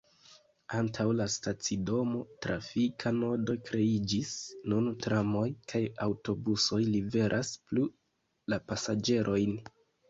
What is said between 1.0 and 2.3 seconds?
la stacidomo